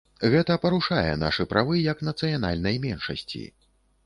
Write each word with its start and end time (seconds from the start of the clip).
Гэта 0.35 0.55
парушае 0.63 1.11
нашы 1.25 1.45
правы 1.51 1.83
як 1.91 2.01
нацыянальнай 2.09 2.81
меншасці. 2.89 3.45